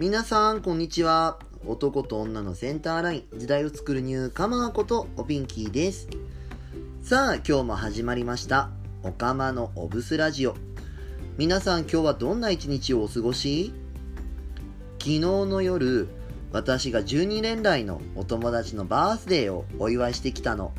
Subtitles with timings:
[0.00, 1.40] 皆さんこんにちは。
[1.66, 3.36] 男と女のセンターライン。
[3.36, 6.06] 時代を作るニューカマーことおピンキーです。
[7.02, 8.70] さあ今日も始まりました。
[9.02, 10.54] おかまのオブスラジオ。
[11.36, 13.72] 皆さん今日はどんな一日をお過ごし？
[15.00, 16.06] 昨日の夜
[16.52, 20.72] 私が12年来のお友達のバースデーをお祝いしてきたの。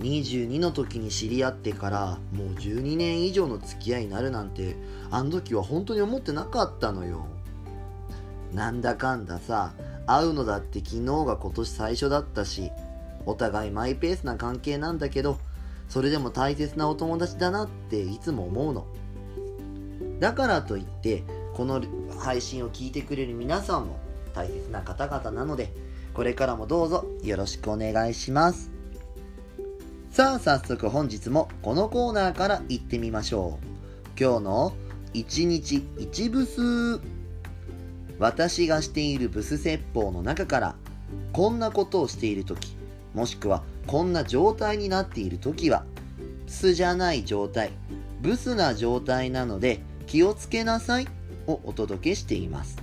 [0.00, 4.74] 22の時に知り合ってからもう12年以上の付き合いになるなんて
[5.10, 7.26] あの時は本当に思ってなかったのよ。
[8.56, 9.74] なんだかんださ
[10.06, 12.72] 会うのだって昨日が今年最初だったし
[13.26, 15.38] お互いマイペースな関係なんだけど
[15.90, 18.86] それでも大切なお友達だなっていつも思うの。
[20.20, 21.82] だからといってこの
[22.18, 23.98] 配信を聞いてくれる皆さんも
[24.34, 25.72] 大切な方々なので
[26.14, 28.70] これからもどうぞよろしくお願いします。
[30.10, 33.66] さあ早速本日もこのコーナーから行ってみましょう。
[34.18, 34.72] 今日の
[35.12, 37.15] 1日1ブス
[38.18, 40.76] 私がしているブス説法の中から
[41.32, 42.76] こんなことをしている時
[43.14, 45.84] もしくはこんな状態になっている時は
[46.46, 47.70] 素じゃない状態
[48.20, 51.08] ブスな状態なので気をつけなさい
[51.46, 52.76] をお届けしています。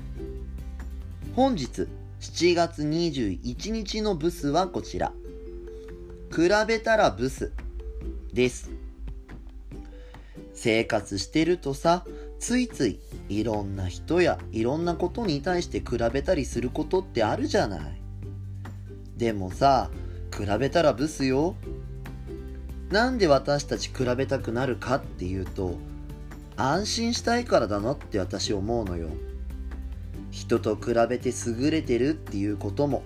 [1.36, 1.88] 本日
[2.22, 5.12] 7月21日のブスはこちら。
[6.34, 7.52] 比べたらブス
[8.34, 8.72] です。
[10.54, 12.06] 生活してるとさ
[12.44, 13.00] ついつい
[13.30, 18.02] いろんな人やいろんなことに対して比べたりすることってあるじゃない。
[19.16, 19.90] でもさ
[20.38, 21.56] 比べたらブスよ。
[22.90, 25.76] なんで私たち比べたくなるかっていうと
[26.58, 29.08] 安心したいからだなって私思うのよ。
[30.30, 33.04] 人と比べて優れてるっていうことも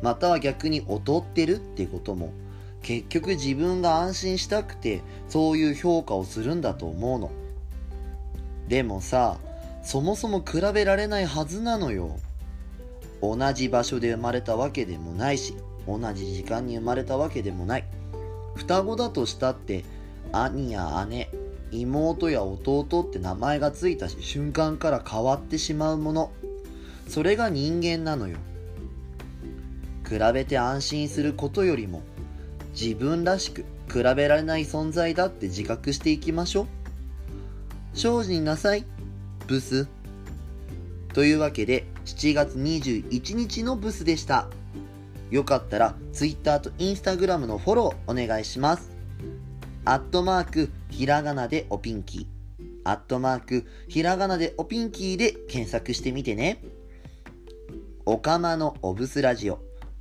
[0.00, 2.32] または逆に劣ってるってことも
[2.80, 7.41] 結局自分が安心したくてそういう評価をするんだと思うの。
[8.68, 9.38] でもさ
[9.82, 12.18] そもそも比べられないはずなのよ。
[13.20, 15.54] 同じ場所で生まれたわけでもないし
[15.86, 17.84] 同じ時間に生まれたわけでもない。
[18.54, 19.84] 双子だとしたって
[20.32, 21.28] 兄や姉
[21.72, 26.32] 妹や弟って名前がついた瞬間から変わってしまうもの。
[27.08, 28.36] それが人間なのよ。
[30.08, 32.02] 比べて安心することよりも
[32.78, 36.81] 自分らしく比べられない存在だって自覚していきましょう。
[37.94, 38.84] 精進なさい。
[39.46, 39.86] ブス。
[41.12, 44.48] というわけで7月21日のブスでした。
[45.30, 48.90] よかったら Twitter と Instagram のフォローお願いします。
[49.84, 52.26] アットマークひらがなでおピンキー。
[52.84, 56.62] アットマークひらがなでおピンキーで検索してみてね。
[58.06, 59.60] おかまのおブスラジオ。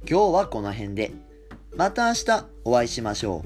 [0.10, 1.12] 今日はこの辺で。
[1.76, 3.44] また明日お会いしましょ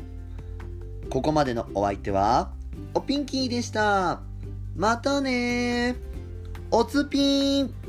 [1.05, 1.09] う。
[1.09, 2.51] ここまでのお相手は
[2.93, 4.34] おピンキーでした。
[4.75, 5.95] またね
[6.69, 7.84] おつぴーん。